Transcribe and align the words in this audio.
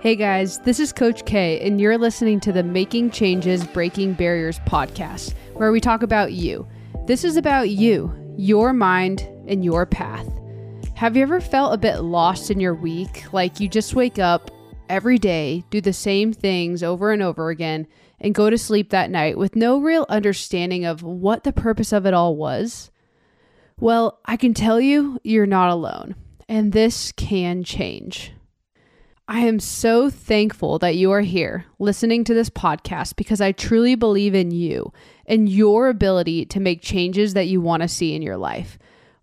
Hey 0.00 0.16
guys, 0.16 0.60
this 0.60 0.80
is 0.80 0.94
Coach 0.94 1.26
K, 1.26 1.60
and 1.60 1.78
you're 1.78 1.98
listening 1.98 2.40
to 2.40 2.52
the 2.52 2.62
Making 2.62 3.10
Changes 3.10 3.66
Breaking 3.66 4.14
Barriers 4.14 4.58
podcast, 4.60 5.34
where 5.52 5.72
we 5.72 5.78
talk 5.78 6.02
about 6.02 6.32
you. 6.32 6.66
This 7.04 7.22
is 7.22 7.36
about 7.36 7.68
you, 7.68 8.10
your 8.38 8.72
mind, 8.72 9.28
and 9.46 9.62
your 9.62 9.84
path. 9.84 10.26
Have 10.94 11.18
you 11.18 11.22
ever 11.22 11.38
felt 11.38 11.74
a 11.74 11.76
bit 11.76 12.00
lost 12.00 12.50
in 12.50 12.60
your 12.60 12.74
week? 12.74 13.30
Like 13.34 13.60
you 13.60 13.68
just 13.68 13.94
wake 13.94 14.18
up 14.18 14.50
every 14.88 15.18
day, 15.18 15.64
do 15.68 15.82
the 15.82 15.92
same 15.92 16.32
things 16.32 16.82
over 16.82 17.12
and 17.12 17.20
over 17.20 17.50
again, 17.50 17.86
and 18.20 18.34
go 18.34 18.48
to 18.48 18.56
sleep 18.56 18.88
that 18.88 19.10
night 19.10 19.36
with 19.36 19.54
no 19.54 19.78
real 19.82 20.06
understanding 20.08 20.86
of 20.86 21.02
what 21.02 21.44
the 21.44 21.52
purpose 21.52 21.92
of 21.92 22.06
it 22.06 22.14
all 22.14 22.36
was? 22.36 22.90
Well, 23.78 24.18
I 24.24 24.38
can 24.38 24.54
tell 24.54 24.80
you, 24.80 25.20
you're 25.24 25.44
not 25.44 25.68
alone, 25.68 26.14
and 26.48 26.72
this 26.72 27.12
can 27.12 27.64
change. 27.64 28.32
I 29.32 29.42
am 29.42 29.60
so 29.60 30.10
thankful 30.10 30.80
that 30.80 30.96
you 30.96 31.12
are 31.12 31.20
here 31.20 31.64
listening 31.78 32.24
to 32.24 32.34
this 32.34 32.50
podcast 32.50 33.14
because 33.14 33.40
I 33.40 33.52
truly 33.52 33.94
believe 33.94 34.34
in 34.34 34.50
you 34.50 34.92
and 35.24 35.48
your 35.48 35.88
ability 35.88 36.46
to 36.46 36.58
make 36.58 36.82
changes 36.82 37.34
that 37.34 37.46
you 37.46 37.60
want 37.60 37.82
to 37.82 37.88
see 37.88 38.16
in 38.16 38.22
your 38.22 38.36
life. 38.36 38.76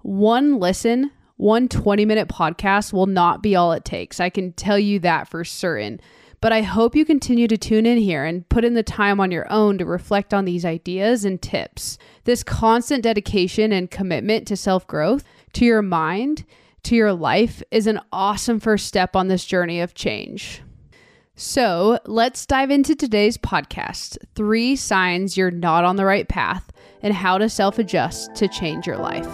One 0.04 0.62
listen, 0.62 1.12
one 1.36 1.68
20 1.68 2.06
minute 2.06 2.30
podcast 2.30 2.94
will 2.94 3.06
not 3.06 3.44
be 3.44 3.58
all 3.58 3.74
it 3.74 3.84
takes. 3.84 4.22
I 4.22 4.30
can 4.30 4.54
tell 4.54 4.80
you 4.80 5.00
that 5.00 5.28
for 5.28 5.44
certain. 5.44 6.00
But 6.40 6.54
I 6.54 6.62
hope 6.62 6.96
you 6.96 7.04
continue 7.04 7.50
to 7.50 7.58
tune 7.58 7.86
in 7.86 7.98
here 7.98 8.24
and 8.24 8.48
put 8.48 8.64
in 8.64 8.76
the 8.76 8.84
time 8.84 9.20
on 9.20 9.32
your 9.32 9.52
own 9.52 9.78
to 9.80 9.86
reflect 9.86 10.34
on 10.34 10.46
these 10.46 10.64
ideas 10.64 11.26
and 11.26 11.42
tips. 11.42 11.98
This 12.24 12.44
constant 12.44 13.04
dedication 13.04 13.74
and 13.74 13.92
commitment 13.92 14.48
to 14.48 14.55
self 14.55 14.88
growth, 14.88 15.26
to 15.52 15.66
your 15.66 15.82
mind, 15.82 16.46
to 16.88 16.96
your 16.96 17.12
life 17.12 17.62
is 17.70 17.86
an 17.86 18.00
awesome 18.14 18.62
first 18.62 18.88
step 18.88 19.14
on 19.14 19.27
this 19.27 19.44
journey 19.44 19.82
of 19.82 19.94
change. 19.94 20.62
So 21.35 21.99
let's 22.05 22.46
dive 22.46 22.71
into 22.71 22.96
today's 22.96 23.38
podcast 23.38 24.18
three 24.35 24.77
signs 24.77 25.35
you're 25.35 25.52
not 25.52 25.84
on 25.84 25.98
the 25.98 26.05
right 26.05 26.27
path 26.30 26.71
and 27.02 27.13
how 27.13 27.38
to 27.40 27.49
self 27.49 27.77
adjust 27.77 28.34
to 28.35 28.48
change 28.48 28.88
your 28.88 28.98
life. 28.98 29.27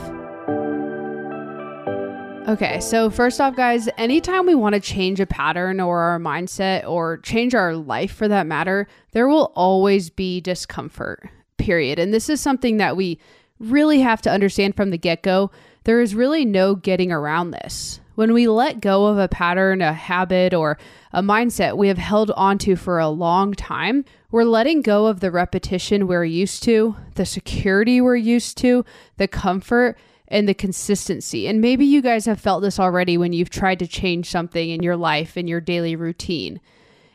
Okay, 2.50 2.80
so 2.80 3.12
first 3.12 3.40
off, 3.40 3.56
guys, 3.56 3.88
anytime 4.00 4.48
we 4.48 4.56
want 4.56 4.74
to 4.74 4.82
change 4.82 5.20
a 5.20 5.28
pattern 5.28 5.80
or 5.80 6.00
our 6.00 6.20
mindset 6.20 6.86
or 6.90 7.18
change 7.20 7.54
our 7.54 7.76
life 7.76 8.12
for 8.12 8.28
that 8.28 8.48
matter, 8.48 8.88
there 9.12 9.28
will 9.28 9.54
always 9.56 10.10
be 10.10 10.42
discomfort, 10.42 11.30
period. 11.58 12.00
And 12.00 12.12
this 12.14 12.30
is 12.30 12.42
something 12.42 12.78
that 12.78 12.98
we 12.98 13.20
really 13.60 14.00
have 14.00 14.24
to 14.24 14.32
understand 14.32 14.76
from 14.76 14.90
the 14.90 14.98
get 14.98 15.22
go. 15.22 15.52
There 15.86 16.02
is 16.02 16.16
really 16.16 16.46
no 16.46 16.76
getting 16.76 17.12
around 17.12 17.52
this. 17.52 18.00
When 18.16 18.34
we 18.34 18.48
let 18.48 18.80
go 18.80 19.08
of 19.08 19.18
a 19.18 19.28
pattern, 19.28 19.82
a 19.82 19.92
habit, 19.92 20.54
or 20.54 20.78
a 21.12 21.22
mindset 21.22 21.78
we 21.78 21.88
have 21.88 21.98
held 21.98 22.32
onto 22.32 22.76
for 22.76 23.00
a 23.00 23.10
long 23.10 23.54
time, 23.54 24.06
we're 24.32 24.44
letting 24.44 24.82
go 24.82 25.08
of 25.08 25.20
the 25.20 25.32
repetition 25.32 26.08
we're 26.08 26.24
used 26.24 26.64
to, 26.64 26.96
the 27.16 27.26
security 27.26 28.00
we're 28.00 28.16
used 28.16 28.58
to, 28.60 28.86
the 29.18 29.28
comfort, 29.28 29.98
and 30.28 30.48
the 30.48 30.54
consistency. 30.54 31.48
And 31.48 31.60
maybe 31.60 31.86
you 31.86 32.02
guys 32.02 32.26
have 32.26 32.40
felt 32.40 32.62
this 32.62 32.80
already 32.80 33.18
when 33.18 33.34
you've 33.34 33.50
tried 33.50 33.80
to 33.80 33.88
change 33.88 34.30
something 34.30 34.70
in 34.70 34.84
your 34.84 34.96
life, 34.96 35.36
in 35.36 35.48
your 35.48 35.62
daily 35.62 35.96
routine. 35.96 36.62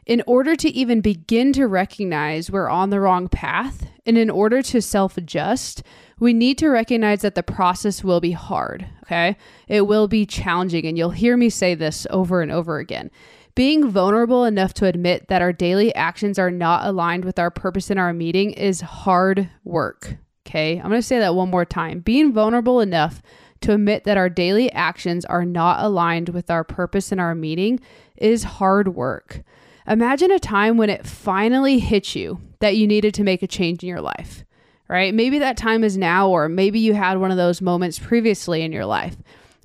In 0.09 0.23
order 0.27 0.57
to 0.57 0.71
even 0.71 1.03
begin 1.03 1.53
to 1.53 1.67
recognize 1.67 2.51
we're 2.51 2.71
on 2.71 2.89
the 2.89 2.99
wrong 2.99 3.29
path, 3.29 3.91
and 4.07 4.17
in 4.17 4.31
order 4.31 4.63
to 4.63 4.81
self 4.81 5.19
adjust, 5.19 5.83
we 6.19 6.33
need 6.33 6.57
to 6.59 6.69
recognize 6.71 7.21
that 7.21 7.35
the 7.35 7.43
process 7.43 8.03
will 8.03 8.19
be 8.19 8.33
hard, 8.33 8.87
okay? 9.05 9.37
It 9.69 9.83
will 9.87 10.09
be 10.09 10.25
challenging, 10.25 10.87
and 10.87 10.97
you'll 10.97 11.11
hear 11.11 11.37
me 11.37 11.51
say 11.51 11.75
this 11.75 12.07
over 12.09 12.41
and 12.41 12.51
over 12.51 12.79
again. 12.79 13.11
Being 13.55 13.91
vulnerable 13.91 14.45
enough 14.47 14.73
to 14.75 14.87
admit 14.87 15.29
that 15.29 15.43
our 15.43 15.53
daily 15.53 15.95
actions 15.95 16.39
are 16.39 16.51
not 16.51 16.87
aligned 16.87 17.27
with 17.27 17.39
our 17.39 17.51
purpose 17.51 17.91
in 17.91 17.99
our 17.99 18.15
meeting 18.15 18.53
is 18.53 18.81
hard 18.81 19.51
work, 19.63 20.17
Okay, 20.49 20.81
I'm 20.83 20.91
to 20.91 21.03
say 21.03 21.19
that 21.19 21.35
one 21.35 21.51
more 21.51 21.67
time. 21.67 22.01
Being 22.01 22.33
vulnerable 22.33 22.81
enough 22.81 23.21
to 23.61 23.75
admit 23.75 24.05
that 24.05 24.17
our 24.17 24.31
daily 24.31 24.73
actions 24.73 25.27
are 25.27 25.45
not 25.45 25.85
aligned 25.85 26.31
with 26.31 26.51
our 26.51 26.65
purpose 26.65 27.13
in 27.13 27.19
our 27.19 27.35
meeting 27.35 27.81
is 28.17 28.45
hard 28.45 28.89
work. 28.95 29.43
Imagine 29.89 30.31
a 30.31 30.39
time 30.39 30.77
when 30.77 30.91
it 30.91 31.07
finally 31.07 31.79
hit 31.79 32.15
you 32.15 32.41
that 32.61 32.77
you 32.77 32.87
needed 32.87 33.15
to 33.15 33.25
make 33.25 33.43
a 33.43 33.47
change 33.47 33.83
in 33.83 33.89
your 33.89 34.03
life, 34.03 34.45
right? 34.87 35.15
Maybe 35.15 35.39
that 35.39 35.57
time 35.57 35.83
is 35.83 35.97
now, 35.97 36.29
or 36.29 36.47
maybe 36.49 36.79
you 36.79 36.93
had 36.93 37.19
one 37.19 37.31
of 37.31 37.39
those 37.39 37.63
moments 37.63 37.99
previously 37.99 38.63
in 38.63 38.71
your 38.71 38.85
life. 38.85 39.17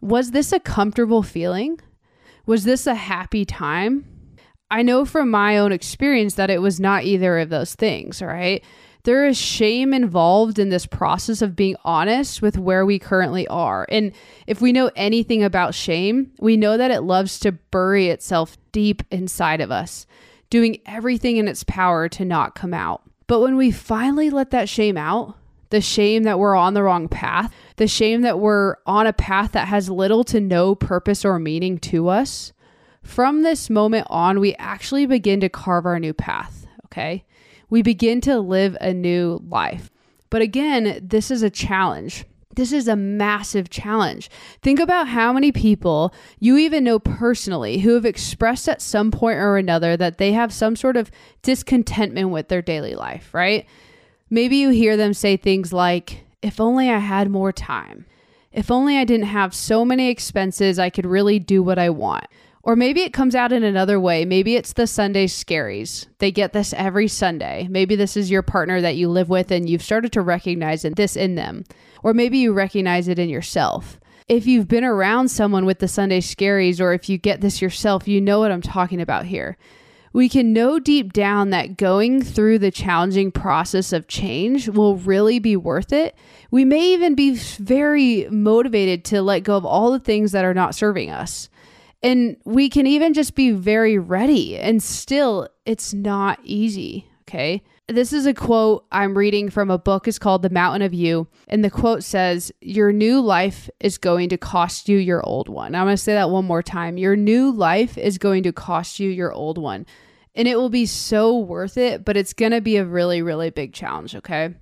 Was 0.02 0.32
this 0.32 0.54
a 0.54 0.62
comfortable 0.62 1.24
feeling? 1.24 1.80
Was 2.46 2.64
this 2.64 2.88
a 2.88 2.96
happy 2.96 3.44
time? 3.44 4.06
I 4.72 4.82
know 4.82 5.04
from 5.04 5.30
my 5.30 5.58
own 5.58 5.74
experience 5.74 6.36
that 6.36 6.50
it 6.50 6.62
was 6.62 6.80
not 6.80 7.04
either 7.04 7.40
of 7.40 7.50
those 7.50 7.76
things, 7.76 8.22
right? 8.22 8.64
There 9.04 9.26
is 9.26 9.38
shame 9.38 9.94
involved 9.94 10.58
in 10.58 10.70
this 10.70 10.86
process 10.86 11.42
of 11.42 11.56
being 11.56 11.76
honest 11.84 12.42
with 12.42 12.58
where 12.58 12.86
we 12.86 12.98
currently 12.98 13.46
are. 13.48 13.86
And 13.90 14.14
if 14.48 14.62
we 14.62 14.72
know 14.72 14.92
anything 14.96 15.44
about 15.44 15.76
shame, 15.76 16.32
we 16.40 16.56
know 16.56 16.78
that 16.78 16.92
it 16.92 17.02
loves 17.02 17.40
to 17.42 17.52
bury 17.52 18.08
itself 18.08 18.58
deep 18.72 19.04
inside 19.12 19.60
of 19.60 19.72
us, 19.72 20.08
doing 20.50 20.80
everything 20.86 21.36
in 21.36 21.50
its 21.50 21.66
power 21.66 22.08
to 22.10 22.24
not 22.24 22.56
come 22.56 22.74
out. 22.74 23.04
But 23.28 23.42
when 23.42 23.58
we 23.58 23.72
finally 23.72 24.30
let 24.30 24.52
that 24.52 24.70
shame 24.70 24.98
out, 24.98 25.38
the 25.70 25.82
shame 25.82 26.24
that 26.24 26.40
we're 26.40 26.56
on 26.56 26.74
the 26.74 26.84
wrong 26.84 27.10
path, 27.10 27.54
the 27.76 27.88
shame 27.88 28.22
that 28.22 28.40
we're 28.40 28.76
on 28.86 29.08
a 29.08 29.14
path 29.14 29.52
that 29.54 29.68
has 29.68 29.90
little 29.90 30.24
to 30.26 30.40
no 30.40 30.76
purpose 30.76 31.26
or 31.26 31.40
meaning 31.40 31.78
to 31.80 32.08
us, 32.08 32.54
from 33.02 33.42
this 33.42 33.70
moment 33.70 34.08
on, 34.10 34.40
we 34.40 34.56
actually 34.56 35.06
begin 35.06 35.42
to 35.42 35.50
carve 35.50 35.86
our 35.86 36.00
new 36.00 36.14
path. 36.14 36.68
Okay 36.86 37.26
we 37.74 37.82
begin 37.82 38.22
to 38.22 38.40
live 38.40 38.78
a 38.80 38.94
new 38.94 39.42
life. 39.50 39.90
But 40.30 40.44
again, 40.44 41.00
this 41.02 41.32
is 41.32 41.42
a 41.42 41.50
challenge. 41.50 42.24
This 42.56 42.72
is 42.72 42.88
a 42.88 42.96
massive 42.96 43.72
challenge. 43.72 44.30
Think 44.62 44.80
about 44.80 45.08
how 45.08 45.34
many 45.34 45.52
people 45.52 46.14
you 46.38 46.56
even 46.58 46.84
know 46.84 47.00
personally 47.00 47.80
who 47.80 47.96
have 47.96 48.06
expressed 48.06 48.70
at 48.70 48.80
some 48.80 49.10
point 49.10 49.40
or 49.40 49.58
another 49.58 49.98
that 49.98 50.20
they 50.20 50.34
have 50.34 50.54
some 50.54 50.76
sort 50.76 50.96
of 50.96 51.10
discontentment 51.42 52.30
with 52.30 52.48
their 52.48 52.62
daily 52.62 52.94
life, 52.94 53.34
right? 53.34 53.66
Maybe 54.30 54.58
you 54.58 54.70
hear 54.70 54.96
them 54.96 55.16
say 55.16 55.36
things 55.36 55.74
like, 55.74 56.26
if 56.44 56.62
only 56.62 56.92
I 56.92 57.00
had 57.00 57.32
more 57.32 57.52
time. 57.52 58.06
If 58.52 58.70
only 58.70 59.00
I 59.00 59.04
didn't 59.04 59.26
have 59.26 59.56
so 59.56 59.84
many 59.84 60.12
expenses, 60.12 60.78
I 60.78 60.92
could 60.92 61.08
really 61.08 61.40
do 61.40 61.64
what 61.64 61.80
I 61.80 61.90
want. 61.90 62.26
Or 62.66 62.78
maybe 62.78 63.02
it 63.02 63.12
comes 63.12 63.36
out 63.36 63.52
in 63.52 63.64
another 63.64 64.00
way. 64.00 64.24
Maybe 64.24 64.56
it's 64.56 64.72
the 64.72 64.88
Sunday 64.88 65.28
scaries. 65.28 66.08
They 66.20 66.32
get 66.32 66.54
this 66.54 66.74
every 66.74 67.10
Sunday. 67.10 67.68
Maybe 67.70 67.98
this 67.98 68.16
is 68.16 68.32
your 68.32 68.42
partner 68.42 68.80
that 68.80 68.96
you 68.96 69.10
live 69.10 69.28
with 69.28 69.52
and 69.52 69.70
you've 69.70 69.84
started 69.84 70.14
to 70.14 70.22
recognize 70.22 70.84
this 70.84 71.18
in 71.18 71.36
them. 71.36 71.66
Or 72.04 72.14
maybe 72.14 72.38
you 72.38 72.54
recognize 72.54 73.10
it 73.10 73.20
in 73.20 73.28
yourself. 73.28 74.00
If 74.30 74.48
you've 74.48 74.70
been 74.70 74.86
around 74.86 75.28
someone 75.28 75.66
with 75.66 75.80
the 75.80 75.90
Sunday 75.90 76.22
scaries, 76.22 76.80
or 76.80 76.94
if 76.94 77.10
you 77.10 77.18
get 77.18 77.42
this 77.42 77.62
yourself, 77.62 78.08
you 78.08 78.22
know 78.22 78.40
what 78.40 78.52
I'm 78.52 78.62
talking 78.62 79.02
about 79.02 79.26
here. 79.26 79.58
We 80.14 80.30
can 80.30 80.54
know 80.54 80.80
deep 80.80 81.12
down 81.12 81.50
that 81.50 81.76
going 81.76 82.22
through 82.22 82.60
the 82.60 82.72
challenging 82.72 83.32
process 83.32 83.92
of 83.92 84.08
change 84.08 84.70
will 84.70 84.96
really 84.96 85.40
be 85.40 85.58
worth 85.58 85.92
it. 85.92 86.16
We 86.52 86.64
may 86.64 86.94
even 86.94 87.16
be 87.16 87.36
very 87.36 88.28
motivated 88.30 89.04
to 89.06 89.22
let 89.22 89.42
go 89.42 89.58
of 89.58 89.66
all 89.66 89.92
the 89.92 90.00
things 90.00 90.32
that 90.32 90.46
are 90.46 90.54
not 90.54 90.76
serving 90.76 91.10
us. 91.10 91.50
And 92.04 92.36
we 92.44 92.70
can 92.70 92.86
even 92.86 93.14
just 93.14 93.34
be 93.34 93.52
very 93.52 93.98
ready, 93.98 94.58
and 94.58 94.84
still, 94.84 95.48
it's 95.66 95.94
not 95.94 96.40
easy. 96.44 97.08
Okay. 97.22 97.64
This 97.88 98.14
is 98.14 98.26
a 98.26 98.34
quote 98.34 98.86
I'm 98.92 99.18
reading 99.18 99.50
from 99.50 99.70
a 99.70 99.78
book. 99.78 100.08
It's 100.08 100.20
called 100.20 100.42
The 100.42 100.50
Mountain 100.50 100.84
of 100.84 100.94
You. 100.94 101.28
And 101.48 101.64
the 101.64 101.70
quote 101.70 102.04
says, 102.04 102.52
Your 102.62 102.94
new 102.94 103.20
life 103.20 103.70
is 103.80 103.98
going 103.98 104.30
to 104.30 104.38
cost 104.38 104.88
you 104.88 104.98
your 104.98 105.26
old 105.26 105.50
one. 105.50 105.74
I'm 105.74 105.86
going 105.86 105.94
to 105.96 106.02
say 106.02 106.14
that 106.14 106.30
one 106.30 106.46
more 106.46 106.62
time. 106.62 106.98
Your 106.98 107.16
new 107.16 107.52
life 107.52 107.98
is 107.98 108.18
going 108.18 108.44
to 108.44 108.54
cost 108.54 109.00
you 109.00 109.10
your 109.10 109.34
old 109.34 109.58
one. 109.58 109.86
And 110.36 110.48
it 110.48 110.58
will 110.58 110.70
be 110.70 110.86
so 110.86 111.38
worth 111.38 111.78
it, 111.78 112.06
but 112.06 112.18
it's 112.18 112.34
going 112.34 112.52
to 112.52 112.62
be 112.62 112.78
a 112.78 112.86
really, 112.86 113.22
really 113.22 113.50
big 113.50 113.74
challenge. 113.74 114.16
Okay. 114.16 114.54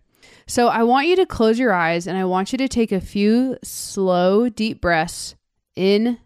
So 0.47 0.67
I 0.67 0.83
want 0.83 1.07
you 1.07 1.15
to 1.17 1.25
close 1.25 1.59
your 1.59 1.73
eyes 1.73 2.07
and 2.07 2.17
I 2.17 2.25
want 2.25 2.51
you 2.51 2.57
to 2.57 2.67
take 2.67 2.91
a 2.91 3.01
few 3.01 3.57
slow, 3.63 4.49
deep 4.49 4.81
breaths 4.81 5.35
in 5.75 6.17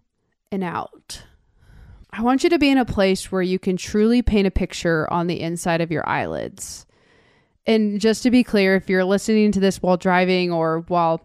and 0.52 0.64
out. 0.64 1.24
I 2.12 2.22
want 2.22 2.44
you 2.44 2.50
to 2.50 2.60
be 2.60 2.70
in 2.70 2.78
a 2.78 2.86
place 2.86 3.32
where 3.32 3.42
you 3.42 3.60
can 3.60 3.76
truly 3.76 4.22
paint 4.22 4.48
a 4.48 4.52
picture 4.52 5.12
on 5.12 5.28
the 5.28 5.42
inside 5.42 5.82
of 5.82 5.92
your 5.92 6.08
eyelids. 6.08 6.86
And 7.66 8.00
just 8.00 8.24
to 8.24 8.32
be 8.32 8.44
clear, 8.44 8.76
if 8.76 8.90
you're 8.90 9.04
listening 9.04 9.52
to 9.52 9.60
this 9.60 9.82
while 9.82 9.98
driving 9.98 10.52
or 10.52 10.86
while 10.88 11.22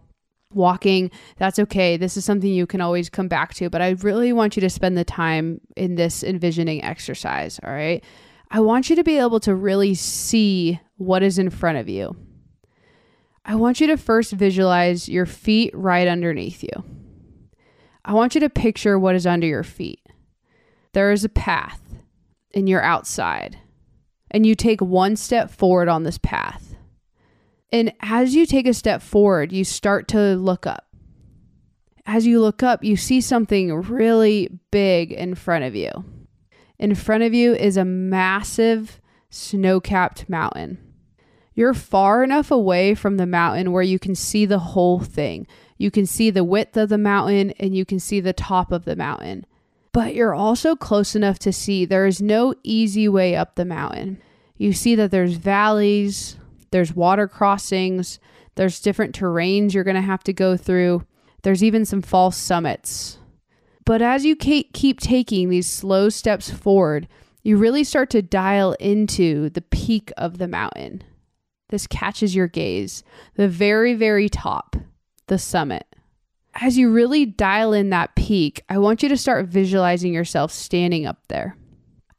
walking, 0.53 1.11
that's 1.37 1.59
okay. 1.59 1.97
This 1.97 2.17
is 2.17 2.25
something 2.25 2.51
you 2.51 2.67
can 2.67 2.81
always 2.81 3.09
come 3.09 3.27
back 3.27 3.53
to, 3.55 3.69
but 3.69 3.81
I 3.81 3.91
really 3.91 4.33
want 4.33 4.57
you 4.57 4.61
to 4.61 4.69
spend 4.69 4.97
the 4.97 5.05
time 5.05 5.61
in 5.77 5.95
this 5.95 6.23
envisioning 6.23 6.83
exercise, 6.83 7.59
all 7.63 7.71
right? 7.71 8.03
I 8.49 8.59
want 8.59 8.89
you 8.89 8.97
to 8.97 9.03
be 9.03 9.17
able 9.17 9.39
to 9.41 9.55
really 9.55 9.95
see 9.95 10.79
what 10.97 11.23
is 11.23 11.39
in 11.39 11.51
front 11.51 11.77
of 11.77 11.87
you. 11.87 12.15
I 13.45 13.55
want 13.55 13.79
you 13.79 13.87
to 13.87 13.97
first 13.97 14.33
visualize 14.33 15.07
your 15.07 15.25
feet 15.25 15.71
right 15.73 16.07
underneath 16.07 16.63
you. 16.63 17.00
I 18.03 18.13
want 18.13 18.35
you 18.35 18.41
to 18.41 18.49
picture 18.49 18.97
what 18.97 19.15
is 19.15 19.27
under 19.27 19.47
your 19.47 19.63
feet. 19.63 20.01
There 20.93 21.11
is 21.11 21.23
a 21.23 21.29
path, 21.29 21.81
and 22.53 22.67
you're 22.67 22.83
outside 22.83 23.57
and 24.31 24.45
you 24.45 24.55
take 24.55 24.81
one 24.81 25.15
step 25.15 25.51
forward 25.51 25.89
on 25.89 26.03
this 26.03 26.17
path. 26.17 26.75
And 27.71 27.93
as 27.99 28.33
you 28.33 28.45
take 28.45 28.65
a 28.65 28.73
step 28.73 29.01
forward, 29.01 29.51
you 29.51 29.63
start 29.63 30.07
to 30.09 30.35
look 30.35 30.65
up. 30.65 30.87
As 32.05 32.25
you 32.25 32.41
look 32.41 32.63
up, 32.63 32.83
you 32.83 32.97
see 32.97 33.21
something 33.21 33.73
really 33.73 34.49
big 34.71 35.11
in 35.11 35.35
front 35.35 35.65
of 35.65 35.75
you. 35.75 35.91
In 36.79 36.95
front 36.95 37.23
of 37.23 37.33
you 37.33 37.53
is 37.53 37.77
a 37.77 37.85
massive 37.85 38.99
snow 39.29 39.79
capped 39.79 40.27
mountain. 40.27 40.79
You're 41.53 41.73
far 41.73 42.23
enough 42.23 42.49
away 42.49 42.95
from 42.95 43.17
the 43.17 43.27
mountain 43.27 43.71
where 43.71 43.83
you 43.83 43.99
can 43.99 44.15
see 44.15 44.45
the 44.45 44.59
whole 44.59 44.99
thing. 44.99 45.45
You 45.81 45.89
can 45.89 46.05
see 46.05 46.29
the 46.29 46.43
width 46.43 46.77
of 46.77 46.89
the 46.89 46.99
mountain 46.99 47.51
and 47.59 47.75
you 47.75 47.85
can 47.85 47.99
see 47.99 48.19
the 48.19 48.33
top 48.33 48.71
of 48.71 48.85
the 48.85 48.95
mountain. 48.95 49.47
But 49.91 50.13
you're 50.13 50.35
also 50.35 50.75
close 50.75 51.15
enough 51.15 51.39
to 51.39 51.51
see 51.51 51.85
there 51.85 52.05
is 52.05 52.21
no 52.21 52.53
easy 52.61 53.09
way 53.09 53.35
up 53.35 53.55
the 53.55 53.65
mountain. 53.65 54.21
You 54.57 54.73
see 54.73 54.93
that 54.93 55.09
there's 55.09 55.37
valleys, 55.37 56.37
there's 56.69 56.95
water 56.95 57.27
crossings, 57.27 58.19
there's 58.53 58.79
different 58.79 59.17
terrains 59.17 59.73
you're 59.73 59.83
going 59.83 59.95
to 59.95 60.01
have 60.01 60.23
to 60.25 60.33
go 60.33 60.55
through. 60.55 61.03
There's 61.41 61.63
even 61.63 61.83
some 61.83 62.03
false 62.03 62.37
summits. 62.37 63.17
But 63.83 64.03
as 64.03 64.23
you 64.23 64.35
keep 64.35 64.99
taking 64.99 65.49
these 65.49 65.67
slow 65.67 66.09
steps 66.09 66.51
forward, 66.51 67.07
you 67.41 67.57
really 67.57 67.83
start 67.83 68.11
to 68.11 68.21
dial 68.21 68.73
into 68.73 69.49
the 69.49 69.63
peak 69.63 70.11
of 70.15 70.37
the 70.37 70.47
mountain. 70.47 71.01
This 71.69 71.87
catches 71.87 72.35
your 72.35 72.47
gaze. 72.47 73.03
The 73.33 73.47
very, 73.47 73.95
very 73.95 74.29
top, 74.29 74.75
the 75.31 75.39
summit. 75.39 75.87
As 76.55 76.77
you 76.77 76.91
really 76.91 77.25
dial 77.25 77.71
in 77.71 77.89
that 77.91 78.15
peak, 78.15 78.61
I 78.67 78.77
want 78.79 79.01
you 79.01 79.07
to 79.07 79.15
start 79.15 79.47
visualizing 79.47 80.13
yourself 80.13 80.51
standing 80.51 81.05
up 81.05 81.25
there. 81.29 81.55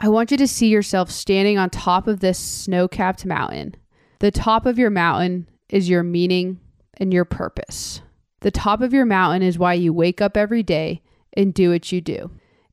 I 0.00 0.09
want 0.09 0.31
you 0.31 0.38
to 0.38 0.49
see 0.49 0.69
yourself 0.69 1.11
standing 1.11 1.59
on 1.59 1.69
top 1.69 2.06
of 2.06 2.20
this 2.20 2.38
snow 2.38 2.88
capped 2.88 3.26
mountain. 3.26 3.75
The 4.20 4.31
top 4.31 4.64
of 4.64 4.79
your 4.79 4.88
mountain 4.88 5.47
is 5.69 5.91
your 5.91 6.03
meaning 6.03 6.59
and 6.97 7.12
your 7.12 7.26
purpose. 7.26 8.00
The 8.41 8.50
top 8.50 8.81
of 8.81 8.94
your 8.94 9.05
mountain 9.05 9.43
is 9.43 9.58
why 9.58 9.75
you 9.75 9.93
wake 9.93 10.23
up 10.23 10.35
every 10.35 10.62
day 10.62 11.03
and 11.35 11.53
do 11.53 11.69
what 11.69 11.93
you 11.93 12.00
do. 12.00 12.31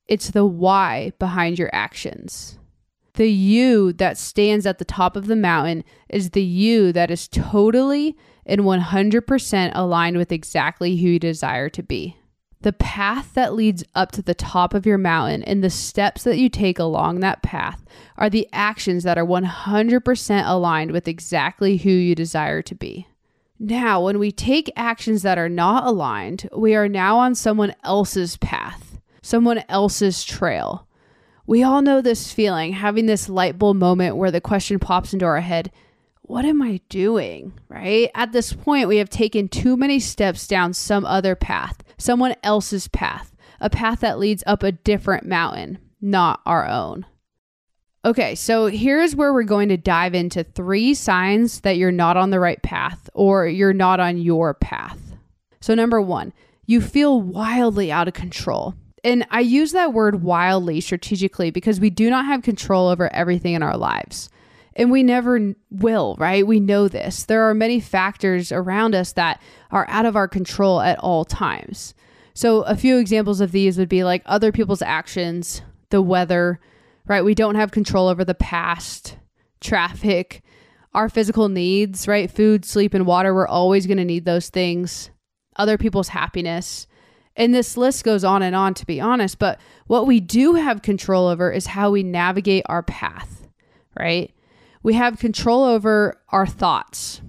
It's 0.07 0.31
the 0.31 0.45
why 0.45 1.11
behind 1.19 1.59
your 1.59 1.69
actions. 1.73 2.57
The 3.19 3.29
you 3.29 3.91
that 3.91 4.17
stands 4.17 4.65
at 4.65 4.77
the 4.77 4.85
top 4.85 5.17
of 5.17 5.27
the 5.27 5.35
mountain 5.35 5.83
is 6.07 6.29
the 6.29 6.41
you 6.41 6.93
that 6.93 7.11
is 7.11 7.27
totally 7.27 8.15
and 8.45 8.61
100% 8.61 9.71
aligned 9.75 10.15
with 10.15 10.31
exactly 10.31 10.95
who 10.95 11.09
you 11.09 11.19
desire 11.19 11.67
to 11.67 11.83
be. 11.83 12.15
The 12.61 12.71
path 12.71 13.33
that 13.33 13.55
leads 13.55 13.83
up 13.93 14.13
to 14.13 14.21
the 14.21 14.33
top 14.33 14.73
of 14.73 14.85
your 14.85 14.97
mountain 14.97 15.43
and 15.43 15.61
the 15.61 15.69
steps 15.69 16.23
that 16.23 16.37
you 16.37 16.47
take 16.47 16.79
along 16.79 17.19
that 17.19 17.43
path 17.43 17.83
are 18.15 18.29
the 18.29 18.47
actions 18.53 19.03
that 19.03 19.17
are 19.17 19.25
100% 19.25 20.43
aligned 20.49 20.91
with 20.91 21.05
exactly 21.05 21.75
who 21.75 21.89
you 21.89 22.15
desire 22.15 22.61
to 22.61 22.73
be. 22.73 23.05
Now, 23.59 24.01
when 24.01 24.17
we 24.17 24.31
take 24.31 24.71
actions 24.77 25.23
that 25.23 25.37
are 25.37 25.49
not 25.49 25.85
aligned, 25.85 26.47
we 26.55 26.73
are 26.73 26.87
now 26.87 27.17
on 27.17 27.35
someone 27.35 27.75
else's 27.83 28.37
path, 28.37 28.97
someone 29.21 29.61
else's 29.67 30.23
trail. 30.23 30.87
We 31.49 31.63
all 31.63 31.81
know 31.81 31.99
this 31.99 32.31
feeling, 32.31 32.73
having 32.73 33.07
this 33.07 33.27
light 33.27 33.57
bulb 33.57 33.77
moment 33.77 34.17
where 34.17 34.29
the 34.29 34.39
question 34.39 34.77
pops 34.77 35.13
into 35.13 35.25
our 35.25 35.41
head 35.41 35.71
what 36.21 36.45
am 36.45 36.61
I 36.61 36.79
doing? 36.89 37.53
Right? 37.69 38.11
At 38.13 38.33
this 38.33 38.53
point, 38.53 38.87
we 38.87 38.97
have 38.97 39.09
taken 39.09 39.47
too 39.47 39.75
many 39.75 39.99
steps 39.99 40.45
down 40.47 40.75
some 40.75 41.05
other 41.05 41.33
path, 41.33 41.81
someone 41.97 42.35
else's 42.43 42.87
path, 42.87 43.35
a 43.59 43.67
path 43.67 44.01
that 44.01 44.19
leads 44.19 44.43
up 44.45 44.61
a 44.61 44.71
different 44.71 45.25
mountain, 45.25 45.79
not 45.99 46.39
our 46.45 46.67
own. 46.67 47.07
Okay, 48.05 48.35
so 48.35 48.67
here's 48.67 49.15
where 49.15 49.33
we're 49.33 49.41
going 49.41 49.69
to 49.69 49.77
dive 49.77 50.13
into 50.13 50.43
three 50.43 50.93
signs 50.93 51.61
that 51.61 51.77
you're 51.77 51.91
not 51.91 52.15
on 52.15 52.29
the 52.29 52.39
right 52.39 52.61
path 52.61 53.09
or 53.15 53.47
you're 53.47 53.73
not 53.73 53.99
on 53.99 54.19
your 54.19 54.53
path. 54.53 54.99
So, 55.61 55.73
number 55.73 55.99
one, 55.99 56.31
you 56.67 56.79
feel 56.79 57.19
wildly 57.19 57.91
out 57.91 58.07
of 58.07 58.13
control. 58.13 58.75
And 59.03 59.25
I 59.31 59.41
use 59.41 59.71
that 59.71 59.93
word 59.93 60.23
wildly 60.23 60.81
strategically 60.81 61.51
because 61.51 61.79
we 61.79 61.89
do 61.89 62.09
not 62.09 62.25
have 62.25 62.41
control 62.41 62.89
over 62.89 63.13
everything 63.13 63.53
in 63.53 63.63
our 63.63 63.77
lives. 63.77 64.29
And 64.75 64.91
we 64.91 65.03
never 65.03 65.53
will, 65.71 66.15
right? 66.19 66.45
We 66.45 66.59
know 66.59 66.87
this. 66.87 67.25
There 67.25 67.49
are 67.49 67.53
many 67.53 67.79
factors 67.79 68.51
around 68.51 68.95
us 68.95 69.13
that 69.13 69.41
are 69.71 69.85
out 69.89 70.05
of 70.05 70.15
our 70.15 70.27
control 70.27 70.79
at 70.79 70.99
all 70.99 71.25
times. 71.25 71.93
So, 72.33 72.61
a 72.61 72.77
few 72.77 72.97
examples 72.97 73.41
of 73.41 73.51
these 73.51 73.77
would 73.77 73.89
be 73.89 74.05
like 74.05 74.21
other 74.25 74.53
people's 74.53 74.81
actions, 74.81 75.61
the 75.89 76.01
weather, 76.01 76.61
right? 77.05 77.25
We 77.25 77.35
don't 77.35 77.55
have 77.55 77.71
control 77.71 78.07
over 78.07 78.23
the 78.23 78.35
past, 78.35 79.17
traffic, 79.59 80.41
our 80.93 81.09
physical 81.09 81.49
needs, 81.49 82.07
right? 82.07 82.31
Food, 82.31 82.63
sleep, 82.63 82.93
and 82.93 83.05
water. 83.05 83.33
We're 83.33 83.47
always 83.47 83.87
going 83.87 83.97
to 83.97 84.05
need 84.05 84.25
those 84.25 84.49
things. 84.49 85.09
Other 85.55 85.77
people's 85.77 86.09
happiness, 86.09 86.87
and 87.39 87.55
this 87.55 87.77
list 87.77 88.03
goes 88.03 88.25
on 88.25 88.43
and 88.43 88.53
on, 88.53 88.73
to 88.75 88.85
be 88.85 88.99
honest. 88.99 89.39
But 89.39 89.59
what 89.87 90.05
we 90.05 90.19
do 90.19 90.55
have 90.55 90.81
control 90.81 91.27
over 91.27 91.49
is 91.49 91.67
how 91.67 91.89
we 91.89 92.03
navigate 92.03 92.65
our 92.67 92.83
path, 92.83 93.47
right? 93.97 94.31
We 94.83 94.93
have 94.95 95.19
control 95.19 95.63
over 95.63 96.21
our 96.29 96.45
thoughts. 96.45 97.21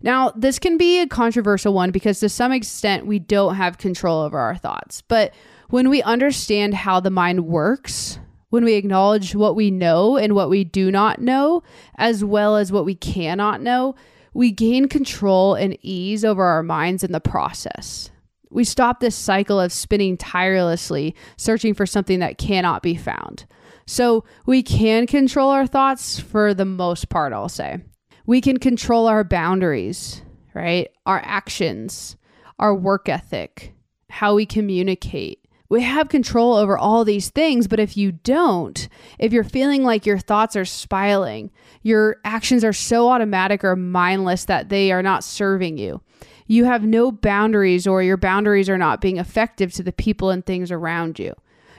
Now, 0.00 0.30
this 0.30 0.60
can 0.60 0.78
be 0.78 1.00
a 1.00 1.08
controversial 1.08 1.74
one 1.74 1.90
because 1.90 2.20
to 2.20 2.28
some 2.28 2.52
extent 2.52 3.04
we 3.04 3.18
don't 3.18 3.56
have 3.56 3.78
control 3.78 4.22
over 4.22 4.38
our 4.38 4.56
thoughts. 4.56 5.02
But 5.02 5.34
when 5.70 5.90
we 5.90 6.02
understand 6.02 6.74
how 6.74 7.00
the 7.00 7.10
mind 7.10 7.46
works, 7.46 8.20
when 8.50 8.64
we 8.64 8.74
acknowledge 8.74 9.34
what 9.34 9.56
we 9.56 9.72
know 9.72 10.16
and 10.16 10.34
what 10.34 10.50
we 10.50 10.62
do 10.62 10.92
not 10.92 11.20
know, 11.20 11.64
as 11.96 12.24
well 12.24 12.56
as 12.56 12.70
what 12.70 12.84
we 12.84 12.94
cannot 12.94 13.60
know, 13.60 13.96
we 14.34 14.52
gain 14.52 14.86
control 14.88 15.54
and 15.54 15.76
ease 15.82 16.24
over 16.24 16.44
our 16.44 16.62
minds 16.62 17.02
in 17.02 17.10
the 17.10 17.20
process 17.20 18.11
we 18.52 18.64
stop 18.64 19.00
this 19.00 19.16
cycle 19.16 19.58
of 19.58 19.72
spinning 19.72 20.16
tirelessly, 20.16 21.14
searching 21.36 21.74
for 21.74 21.86
something 21.86 22.20
that 22.20 22.38
cannot 22.38 22.82
be 22.82 22.94
found. 22.94 23.46
So 23.86 24.24
we 24.46 24.62
can 24.62 25.06
control 25.06 25.50
our 25.50 25.66
thoughts 25.66 26.20
for 26.20 26.54
the 26.54 26.64
most 26.64 27.08
part, 27.08 27.32
I'll 27.32 27.48
say. 27.48 27.78
We 28.26 28.40
can 28.40 28.58
control 28.58 29.08
our 29.08 29.24
boundaries, 29.24 30.22
right? 30.54 30.88
Our 31.06 31.20
actions, 31.24 32.16
our 32.58 32.74
work 32.74 33.08
ethic, 33.08 33.74
how 34.08 34.34
we 34.34 34.46
communicate. 34.46 35.40
We 35.68 35.80
have 35.82 36.10
control 36.10 36.54
over 36.54 36.76
all 36.76 37.04
these 37.04 37.30
things, 37.30 37.66
but 37.66 37.80
if 37.80 37.96
you 37.96 38.12
don't, 38.12 38.88
if 39.18 39.32
you're 39.32 39.42
feeling 39.42 39.84
like 39.84 40.04
your 40.04 40.18
thoughts 40.18 40.54
are 40.54 40.66
spiraling, 40.66 41.50
your 41.82 42.18
actions 42.26 42.62
are 42.62 42.74
so 42.74 43.08
automatic 43.08 43.64
or 43.64 43.74
mindless 43.74 44.44
that 44.44 44.68
they 44.68 44.92
are 44.92 45.02
not 45.02 45.24
serving 45.24 45.78
you, 45.78 46.02
you 46.46 46.64
have 46.64 46.84
no 46.84 47.12
boundaries 47.12 47.86
or 47.86 48.02
your 48.02 48.16
boundaries 48.16 48.68
are 48.68 48.78
not 48.78 49.00
being 49.00 49.16
effective 49.16 49.72
to 49.74 49.82
the 49.82 49.92
people 49.92 50.30
and 50.30 50.44
things 50.44 50.70
around 50.70 51.18
you. 51.18 51.34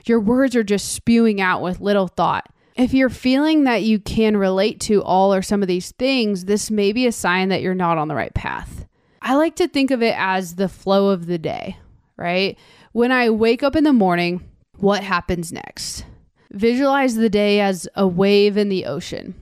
Your 0.06 0.20
words 0.20 0.54
are 0.56 0.64
just 0.64 0.92
spewing 0.92 1.40
out 1.40 1.62
with 1.62 1.80
little 1.80 2.08
thought. 2.08 2.46
If 2.76 2.92
you're 2.92 3.08
feeling 3.08 3.64
that 3.64 3.82
you 3.84 3.98
can 4.00 4.36
relate 4.36 4.80
to 4.80 5.02
all 5.02 5.32
or 5.32 5.42
some 5.42 5.62
of 5.62 5.68
these 5.68 5.92
things, 5.92 6.46
this 6.46 6.70
may 6.70 6.92
be 6.92 7.06
a 7.06 7.12
sign 7.12 7.48
that 7.50 7.62
you're 7.62 7.74
not 7.74 7.98
on 7.98 8.08
the 8.08 8.16
right 8.16 8.34
path. 8.34 8.86
I 9.22 9.36
like 9.36 9.56
to 9.56 9.68
think 9.68 9.90
of 9.90 10.02
it 10.02 10.14
as 10.18 10.56
the 10.56 10.68
flow 10.68 11.08
of 11.08 11.26
the 11.26 11.38
day, 11.38 11.78
right? 12.16 12.58
When 12.92 13.12
I 13.12 13.30
wake 13.30 13.62
up 13.62 13.76
in 13.76 13.84
the 13.84 13.92
morning, 13.92 14.46
what 14.76 15.02
happens 15.02 15.52
next? 15.52 16.04
Visualize 16.50 17.14
the 17.14 17.30
day 17.30 17.60
as 17.60 17.88
a 17.94 18.06
wave 18.06 18.56
in 18.56 18.68
the 18.68 18.84
ocean. 18.86 19.34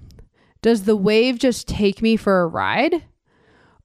Does 0.60 0.84
the 0.84 0.96
wave 0.96 1.38
just 1.38 1.66
take 1.66 2.00
me 2.00 2.16
for 2.16 2.42
a 2.42 2.46
ride? 2.46 3.02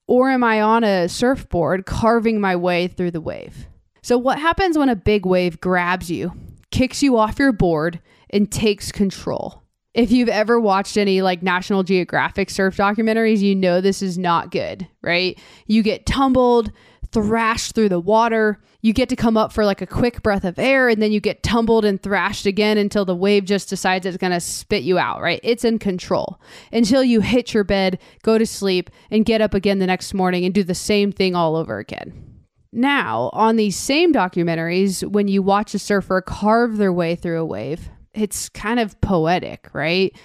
Or 0.08 0.30
am 0.30 0.44
I 0.44 0.62
on 0.62 0.84
a 0.84 1.10
surfboard 1.10 1.86
carving 1.86 2.40
my 2.40 2.56
way 2.56 2.88
through 2.88 3.12
the 3.12 3.22
wave? 3.22 3.68
So, 4.02 4.18
what 4.18 4.40
happens 4.40 4.78
when 4.78 4.90
a 4.90 4.96
big 4.96 5.26
wave 5.26 5.60
grabs 5.60 6.10
you, 6.10 6.32
kicks 6.72 7.04
you 7.04 7.18
off 7.18 7.40
your 7.40 7.52
board, 7.52 8.00
and 8.30 8.50
takes 8.50 8.92
control? 8.92 9.64
If 9.94 10.12
you've 10.12 10.30
ever 10.30 10.60
watched 10.60 10.96
any 10.96 11.22
like 11.22 11.44
National 11.44 11.84
Geographic 11.84 12.50
surf 12.50 12.78
documentaries, 12.78 13.40
you 13.40 13.56
know 13.56 13.82
this 13.82 14.02
is 14.02 14.18
not 14.18 14.52
good, 14.52 14.88
right? 15.02 15.38
You 15.66 15.84
get 15.84 16.06
tumbled, 16.06 16.72
thrashed 17.12 17.76
through 17.76 17.90
the 17.90 18.00
water. 18.00 18.62
You 18.82 18.94
get 18.94 19.10
to 19.10 19.16
come 19.16 19.38
up 19.38 19.52
for 19.52 19.66
like 19.66 19.82
a 19.82 19.88
quick 19.88 20.22
breath 20.22 20.44
of 20.44 20.60
air 20.60 20.90
and 20.90 21.02
then 21.02 21.12
you 21.12 21.20
get 21.20 21.44
tumbled 21.44 21.86
and 21.86 22.02
thrashed 22.02 22.46
again 22.46 22.78
until 22.78 23.06
the 23.06 23.16
wave 23.16 23.46
just 23.46 23.70
decides 23.70 24.06
it's 24.06 24.18
going 24.18 24.34
to 24.34 24.40
spit 24.40 24.84
you 24.84 24.98
out, 25.00 25.22
right? 25.22 25.40
It's 25.44 25.66
in 25.66 25.80
control 25.80 26.40
until 26.72 27.04
you 27.04 27.22
hit 27.22 27.54
your 27.54 27.64
bed, 27.64 28.00
go 28.24 28.38
to 28.38 28.46
sleep, 28.46 28.90
and 29.10 29.26
get 29.26 29.42
up 29.42 29.54
again 29.54 29.80
the 29.80 29.88
next 29.88 30.14
morning 30.14 30.46
and 30.46 30.54
do 30.54 30.64
the 30.64 30.76
same 30.76 31.12
thing 31.12 31.36
all 31.36 31.56
over 31.56 31.80
again. 31.80 32.24
Now, 32.72 33.30
on 33.34 33.56
these 33.56 33.76
same 33.76 34.14
documentaries, 34.14 35.10
when 35.10 35.28
you 35.28 35.42
watch 35.42 35.74
a 35.74 35.80
surfer 35.80 36.22
carve 36.22 36.78
their 36.78 36.94
way 36.94 37.16
through 37.16 37.40
a 37.40 37.46
wave, 37.46 37.90
it's 38.14 38.50
kind 38.50 38.80
of 38.80 39.00
poetic, 39.02 39.70
right? 39.74 40.16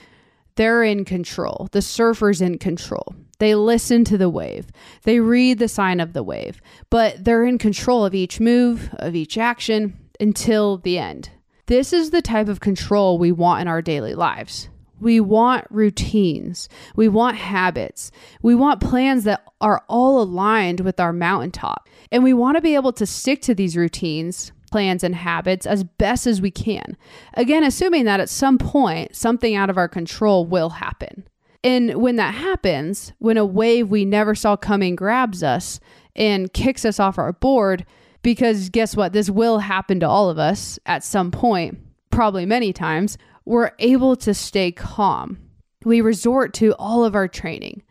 They're 0.56 0.82
in 0.82 1.04
control. 1.04 1.68
The 1.72 1.82
surfer's 1.82 2.40
in 2.40 2.58
control. 2.58 3.14
They 3.42 3.56
listen 3.56 4.04
to 4.04 4.16
the 4.16 4.30
wave. 4.30 4.68
They 5.02 5.18
read 5.18 5.58
the 5.58 5.66
sign 5.66 5.99
of 5.99 6.12
the 6.12 6.22
wave, 6.22 6.62
but 6.90 7.25
they're 7.25 7.44
in 7.44 7.58
control 7.58 8.04
of 8.04 8.14
each 8.14 8.38
move, 8.38 8.94
of 9.00 9.16
each 9.16 9.37
action 9.37 9.99
until 10.20 10.78
the 10.78 10.96
end. 10.96 11.30
This 11.66 11.92
is 11.92 12.11
the 12.11 12.22
type 12.22 12.46
of 12.46 12.61
control 12.61 13.18
we 13.18 13.32
want 13.32 13.62
in 13.62 13.66
our 13.66 13.82
daily 13.82 14.14
lives. 14.14 14.68
We 15.00 15.18
want 15.18 15.66
routines. 15.70 16.68
We 16.94 17.08
want 17.08 17.37
habits. 17.37 18.12
We 18.42 18.54
want 18.54 18.80
plans 18.80 19.25
that 19.25 19.44
are 19.61 19.82
all 19.88 20.22
aligned 20.22 20.78
with 20.78 21.00
our 21.00 21.12
mountaintop. 21.12 21.88
And 22.12 22.22
we 22.22 22.32
want 22.32 22.58
to 22.58 22.62
be 22.62 22.76
able 22.76 22.92
to 22.92 23.06
stick 23.06 23.42
to 23.42 23.56
these 23.56 23.76
routines, 23.76 24.52
plans, 24.70 25.02
and 25.02 25.16
habits 25.16 25.66
as 25.66 25.82
best 25.82 26.28
as 26.28 26.40
we 26.40 26.52
can. 26.52 26.96
Again, 27.34 27.64
assuming 27.64 28.04
that 28.04 28.20
at 28.20 28.28
some 28.28 28.56
point 28.56 29.16
something 29.16 29.56
out 29.56 29.68
of 29.68 29.78
our 29.78 29.88
control 29.88 30.46
will 30.46 30.70
happen. 30.70 31.25
And 31.64 31.95
when 31.95 32.16
that 32.16 32.35
happens, 32.35 33.12
when 33.19 33.37
a 33.37 33.45
wave 33.45 33.88
we 33.88 34.04
never 34.04 34.35
saw 34.35 34.57
coming 34.57 34.97
grabs 34.97 35.42
us 35.42 35.78
and 36.16 36.52
kicks 36.52 36.85
us 36.85 36.99
off 36.99 37.19
our 37.19 37.33
board, 37.33 37.87
because 38.23 38.69
guess 38.69 38.97
what? 38.97 39.12
This 39.12 39.31
will 39.31 39.59
happen 39.59 40.00
to 40.00 40.09
all 40.09 40.28
of 40.28 40.38
us 40.38 40.78
at 40.87 41.04
some 41.04 41.31
point, 41.31 41.78
probably 42.11 42.47
many 42.47 42.73
times 42.73 43.16
we're 43.45 43.73
able 43.78 44.16
to 44.16 44.35
stay 44.35 44.73
calm. 44.73 45.38
We 45.85 46.00
resort 46.00 46.54
to 46.54 46.75
all 46.75 47.04
of 47.04 47.14
our 47.14 47.28
training. 47.28 47.83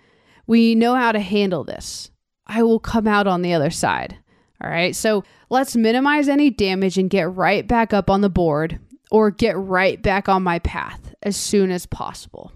We 0.47 0.75
know 0.75 0.95
how 0.95 1.11
to 1.11 1.19
handle 1.19 1.63
this. 1.63 2.09
I 2.47 2.63
will 2.63 2.79
come 2.79 3.07
out 3.07 3.27
on 3.27 3.41
the 3.41 3.53
other 3.53 3.69
side. 3.69 4.17
All 4.63 4.69
right. 4.69 4.95
So 4.95 5.23
let's 5.49 5.75
minimize 5.75 6.29
any 6.29 6.49
damage 6.49 6.97
and 6.97 7.09
get 7.09 7.33
right 7.33 7.67
back 7.67 7.93
up 7.93 8.09
on 8.09 8.21
the 8.21 8.29
board 8.29 8.79
or 9.09 9.31
get 9.31 9.57
right 9.57 10.01
back 10.01 10.29
on 10.29 10.43
my 10.43 10.59
path 10.59 11.13
as 11.23 11.35
soon 11.35 11.71
as 11.71 11.85
possible. 11.85 12.51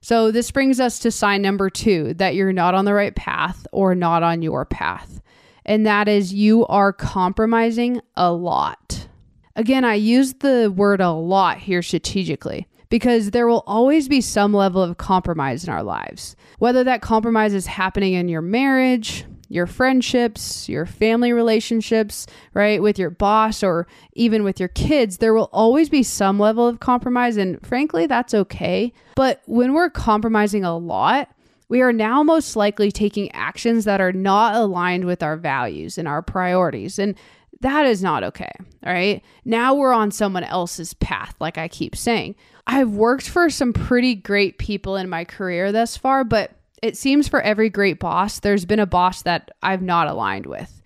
So 0.00 0.30
this 0.30 0.50
brings 0.50 0.80
us 0.80 0.98
to 1.00 1.10
sign 1.10 1.42
number 1.42 1.68
two 1.68 2.14
that 2.14 2.34
you're 2.34 2.52
not 2.52 2.74
on 2.74 2.84
the 2.84 2.94
right 2.94 3.14
path 3.14 3.66
or 3.72 3.94
not 3.94 4.22
on 4.22 4.42
your 4.42 4.64
path. 4.64 5.20
And 5.64 5.86
that 5.86 6.08
is 6.08 6.32
you 6.32 6.66
are 6.66 6.92
compromising 6.92 8.00
a 8.16 8.32
lot. 8.32 9.08
Again, 9.56 9.84
I 9.84 9.94
use 9.94 10.34
the 10.34 10.72
word 10.74 11.00
a 11.00 11.10
lot 11.10 11.58
here 11.58 11.82
strategically 11.82 12.66
because 12.88 13.30
there 13.30 13.46
will 13.46 13.62
always 13.66 14.08
be 14.08 14.20
some 14.20 14.52
level 14.54 14.82
of 14.82 14.96
compromise 14.96 15.64
in 15.64 15.70
our 15.70 15.82
lives. 15.82 16.34
Whether 16.58 16.82
that 16.84 17.02
compromise 17.02 17.52
is 17.52 17.66
happening 17.66 18.14
in 18.14 18.28
your 18.28 18.42
marriage, 18.42 19.24
your 19.50 19.66
friendships, 19.66 20.68
your 20.68 20.86
family 20.86 21.32
relationships, 21.32 22.26
right, 22.54 22.80
with 22.80 22.98
your 22.98 23.10
boss, 23.10 23.64
or 23.64 23.88
even 24.14 24.44
with 24.44 24.60
your 24.60 24.68
kids, 24.68 25.18
there 25.18 25.34
will 25.34 25.50
always 25.52 25.88
be 25.90 26.04
some 26.04 26.38
level 26.38 26.68
of 26.68 26.78
compromise. 26.78 27.36
And 27.36 27.60
frankly, 27.66 28.06
that's 28.06 28.32
okay. 28.32 28.92
But 29.16 29.42
when 29.46 29.74
we're 29.74 29.90
compromising 29.90 30.64
a 30.64 30.78
lot, 30.78 31.28
we 31.68 31.82
are 31.82 31.92
now 31.92 32.22
most 32.22 32.54
likely 32.54 32.92
taking 32.92 33.30
actions 33.32 33.84
that 33.84 34.00
are 34.00 34.12
not 34.12 34.54
aligned 34.54 35.04
with 35.04 35.20
our 35.22 35.36
values 35.36 35.98
and 35.98 36.06
our 36.06 36.22
priorities. 36.22 37.00
And 37.00 37.16
that 37.60 37.86
is 37.86 38.02
not 38.04 38.22
okay. 38.22 38.52
Right. 38.86 39.22
Now 39.44 39.74
we're 39.74 39.92
on 39.92 40.12
someone 40.12 40.44
else's 40.44 40.94
path, 40.94 41.34
like 41.40 41.58
I 41.58 41.66
keep 41.66 41.96
saying. 41.96 42.36
I've 42.68 42.90
worked 42.90 43.28
for 43.28 43.50
some 43.50 43.72
pretty 43.72 44.14
great 44.14 44.58
people 44.58 44.94
in 44.94 45.08
my 45.08 45.24
career 45.24 45.72
thus 45.72 45.96
far, 45.96 46.22
but 46.22 46.52
it 46.82 46.96
seems 46.96 47.28
for 47.28 47.40
every 47.40 47.70
great 47.70 47.98
boss, 47.98 48.40
there's 48.40 48.64
been 48.64 48.80
a 48.80 48.86
boss 48.86 49.22
that 49.22 49.50
I've 49.62 49.82
not 49.82 50.08
aligned 50.08 50.46
with. 50.46 50.82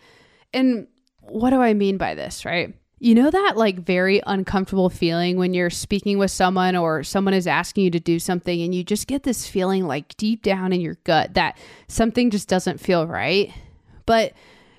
And 0.53 0.87
what 1.21 1.51
do 1.51 1.61
I 1.61 1.75
mean 1.75 1.97
by 1.97 2.15
this, 2.15 2.45
right? 2.45 2.75
You 3.01 3.15
know 3.15 3.31
that 3.31 3.57
like 3.57 3.79
very 3.81 4.23
uncomfortable 4.27 4.89
feeling 4.89 5.37
when 5.37 5.53
you're 5.53 5.71
speaking 5.71 6.19
with 6.19 6.31
someone 6.31 6.77
or 6.77 7.03
someone 7.03 7.35
is 7.35 7.47
asking 7.47 7.85
you 7.85 7.91
to 7.91 8.01
do 8.01 8.19
something 8.19 8.63
and 8.63 8.75
you 8.75 8.83
just 8.83 9.07
get 9.07 9.25
this 9.25 9.47
feeling 9.47 9.87
like 9.87 10.17
deep 10.17 10.43
down 10.43 10.73
in 10.73 10.81
your 10.81 10.97
gut 11.05 11.35
that 11.35 11.59
something 11.89 12.31
just 12.31 12.49
doesn't 12.49 12.81
feel 12.81 13.07
right. 13.07 13.53
But 14.07 14.33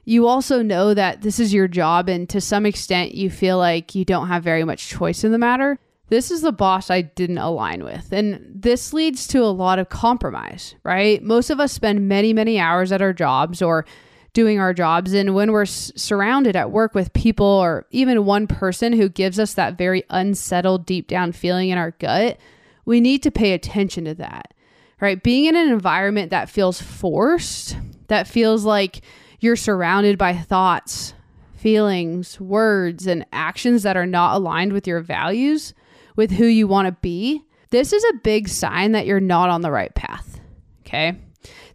you 0.05 0.27
also 0.27 0.61
know 0.61 0.93
that 0.93 1.21
this 1.21 1.39
is 1.39 1.53
your 1.53 1.67
job 1.67 2.09
and 2.09 2.27
to 2.29 2.39
some 2.39 2.65
extent 2.65 3.13
you 3.13 3.29
feel 3.29 3.57
like 3.57 3.95
you 3.95 4.05
don't 4.05 4.27
have 4.27 4.43
very 4.43 4.63
much 4.63 4.87
choice 4.87 5.23
in 5.23 5.31
the 5.31 5.37
matter. 5.37 5.79
This 6.07 6.29
is 6.29 6.41
the 6.41 6.51
boss 6.51 6.89
I 6.91 7.01
didn't 7.01 7.39
align 7.39 7.83
with. 7.83 8.11
And 8.11 8.45
this 8.53 8.93
leads 8.93 9.27
to 9.27 9.39
a 9.39 9.49
lot 9.49 9.79
of 9.79 9.89
compromise, 9.89 10.75
right? 10.83 11.21
Most 11.23 11.49
of 11.49 11.59
us 11.59 11.71
spend 11.71 12.07
many, 12.07 12.31
many 12.31 12.59
hours 12.59 12.91
at 12.91 13.01
our 13.01 13.13
jobs 13.13 13.61
or 13.61 13.85
doing 14.33 14.59
our 14.59 14.73
jobs. 14.73 15.13
And 15.13 15.33
when 15.33 15.51
we're 15.51 15.63
s- 15.63 15.91
surrounded 15.95 16.55
at 16.55 16.69
work 16.69 16.93
with 16.93 17.13
people 17.13 17.45
or 17.45 17.85
even 17.89 18.25
one 18.25 18.45
person 18.45 18.93
who 18.93 19.09
gives 19.09 19.39
us 19.39 19.53
that 19.55 19.77
very 19.77 20.03
unsettled, 20.09 20.85
deep 20.85 21.07
down 21.07 21.31
feeling 21.31 21.69
in 21.69 21.77
our 21.77 21.91
gut, 21.91 22.37
we 22.85 23.01
need 23.01 23.23
to 23.23 23.31
pay 23.31 23.53
attention 23.53 24.05
to 24.05 24.13
that, 24.15 24.53
right? 25.01 25.23
Being 25.23 25.45
in 25.45 25.55
an 25.55 25.69
environment 25.69 26.29
that 26.29 26.49
feels 26.49 26.79
forced, 26.81 27.77
that 28.09 28.27
feels 28.27 28.63
like 28.63 29.01
you're 29.39 29.55
surrounded 29.55 30.17
by 30.19 30.33
thoughts, 30.33 31.15
feelings, 31.55 32.39
words, 32.39 33.07
and 33.07 33.25
actions 33.33 33.81
that 33.83 33.97
are 33.97 34.05
not 34.05 34.35
aligned 34.35 34.71
with 34.71 34.85
your 34.85 34.99
values, 34.99 35.73
with 36.15 36.31
who 36.31 36.45
you 36.45 36.67
want 36.67 36.87
to 36.87 36.97
be, 37.01 37.41
this 37.71 37.93
is 37.93 38.03
a 38.03 38.17
big 38.23 38.47
sign 38.47 38.93
that 38.93 39.05
you're 39.05 39.19
not 39.19 39.49
on 39.49 39.61
the 39.61 39.71
right 39.71 39.93
path. 39.95 40.39
Okay? 40.85 41.17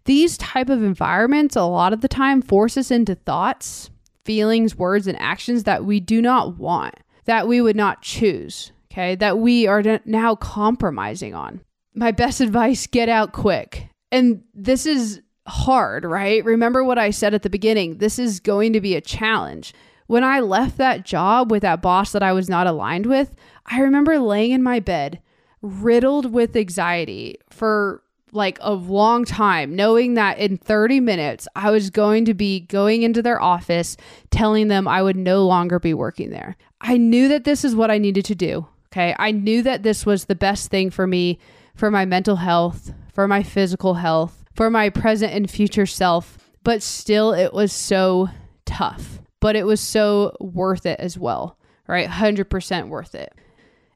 These 0.05 0.37
type 0.37 0.69
of 0.69 0.83
environments 0.83 1.55
a 1.55 1.63
lot 1.63 1.93
of 1.93 2.01
the 2.01 2.07
time 2.07 2.41
force 2.41 2.77
us 2.77 2.91
into 2.91 3.15
thoughts, 3.15 3.89
feelings, 4.25 4.75
words 4.75 5.07
and 5.07 5.19
actions 5.19 5.63
that 5.63 5.85
we 5.85 5.99
do 5.99 6.21
not 6.21 6.57
want, 6.57 6.95
that 7.25 7.47
we 7.47 7.61
would 7.61 7.75
not 7.75 8.01
choose, 8.01 8.71
okay? 8.91 9.15
That 9.15 9.37
we 9.37 9.67
are 9.67 9.99
now 10.05 10.35
compromising 10.35 11.35
on. 11.35 11.61
My 11.93 12.11
best 12.11 12.41
advice, 12.41 12.87
get 12.87 13.09
out 13.09 13.33
quick. 13.33 13.87
And 14.11 14.43
this 14.53 14.85
is 14.85 15.21
hard, 15.47 16.05
right? 16.05 16.43
Remember 16.43 16.83
what 16.83 16.97
I 16.97 17.11
said 17.11 17.33
at 17.33 17.43
the 17.43 17.49
beginning. 17.49 17.97
This 17.97 18.17
is 18.17 18.39
going 18.39 18.73
to 18.73 18.81
be 18.81 18.95
a 18.95 19.01
challenge. 19.01 19.73
When 20.11 20.25
I 20.25 20.41
left 20.41 20.75
that 20.75 21.05
job 21.05 21.49
with 21.49 21.61
that 21.61 21.81
boss 21.81 22.11
that 22.11 22.21
I 22.21 22.33
was 22.33 22.49
not 22.49 22.67
aligned 22.67 23.05
with, 23.05 23.33
I 23.65 23.79
remember 23.79 24.19
laying 24.19 24.51
in 24.51 24.61
my 24.61 24.81
bed 24.81 25.21
riddled 25.61 26.33
with 26.33 26.53
anxiety 26.53 27.37
for 27.49 28.03
like 28.33 28.57
a 28.59 28.73
long 28.73 29.23
time, 29.23 29.73
knowing 29.73 30.15
that 30.15 30.37
in 30.37 30.57
30 30.57 30.99
minutes 30.99 31.47
I 31.55 31.71
was 31.71 31.89
going 31.89 32.25
to 32.25 32.33
be 32.33 32.59
going 32.59 33.03
into 33.03 33.21
their 33.21 33.41
office 33.41 33.95
telling 34.31 34.67
them 34.67 34.85
I 34.85 35.01
would 35.01 35.15
no 35.15 35.45
longer 35.45 35.79
be 35.79 35.93
working 35.93 36.29
there. 36.29 36.57
I 36.81 36.97
knew 36.97 37.29
that 37.29 37.45
this 37.45 37.63
is 37.63 37.73
what 37.73 37.89
I 37.89 37.97
needed 37.97 38.25
to 38.25 38.35
do. 38.35 38.67
Okay. 38.91 39.15
I 39.17 39.31
knew 39.31 39.61
that 39.63 39.83
this 39.83 40.05
was 40.05 40.25
the 40.25 40.35
best 40.35 40.69
thing 40.69 40.89
for 40.89 41.07
me, 41.07 41.39
for 41.73 41.89
my 41.89 42.03
mental 42.03 42.35
health, 42.35 42.93
for 43.13 43.29
my 43.29 43.43
physical 43.43 43.93
health 43.93 44.43
for 44.53 44.69
my 44.69 44.89
present 44.89 45.31
and 45.31 45.49
future 45.49 45.85
self, 45.85 46.51
but 46.65 46.83
still 46.83 47.31
it 47.31 47.53
was 47.53 47.71
so 47.71 48.27
tough. 48.65 49.21
But 49.41 49.57
it 49.57 49.65
was 49.65 49.81
so 49.81 50.37
worth 50.39 50.85
it 50.85 50.99
as 51.01 51.17
well, 51.17 51.57
right? 51.87 52.07
100% 52.07 52.87
worth 52.87 53.13
it. 53.13 53.33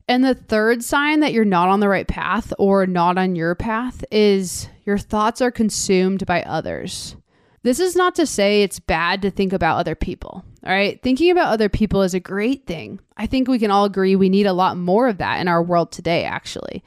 And 0.07 0.23
the 0.23 0.35
third 0.35 0.83
sign 0.83 1.21
that 1.21 1.33
you're 1.33 1.45
not 1.45 1.69
on 1.69 1.79
the 1.79 1.89
right 1.89 2.07
path 2.07 2.53
or 2.59 2.85
not 2.85 3.17
on 3.17 3.35
your 3.35 3.55
path 3.55 4.03
is 4.11 4.67
your 4.85 4.97
thoughts 4.97 5.41
are 5.41 5.51
consumed 5.51 6.25
by 6.25 6.43
others. 6.43 7.15
This 7.63 7.79
is 7.79 7.95
not 7.95 8.13
to 8.15 8.27
say 8.27 8.61
it's 8.61 8.79
bad 8.79 9.23
to 9.23 9.31
think 9.31 9.51
about 9.51 9.79
other 9.79 9.95
people. 9.95 10.45
All 10.63 10.71
right. 10.71 11.01
Thinking 11.01 11.31
about 11.31 11.51
other 11.51 11.69
people 11.69 12.03
is 12.03 12.13
a 12.13 12.19
great 12.19 12.67
thing. 12.67 12.99
I 13.17 13.25
think 13.25 13.47
we 13.47 13.57
can 13.57 13.71
all 13.71 13.85
agree 13.85 14.15
we 14.15 14.29
need 14.29 14.45
a 14.45 14.53
lot 14.53 14.77
more 14.77 15.07
of 15.07 15.17
that 15.17 15.39
in 15.39 15.47
our 15.47 15.63
world 15.63 15.91
today, 15.91 16.25
actually. 16.25 16.83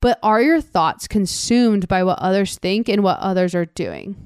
But 0.00 0.18
are 0.22 0.42
your 0.42 0.60
thoughts 0.60 1.08
consumed 1.08 1.88
by 1.88 2.04
what 2.04 2.18
others 2.18 2.56
think 2.56 2.88
and 2.88 3.02
what 3.02 3.18
others 3.20 3.54
are 3.54 3.64
doing? 3.64 4.16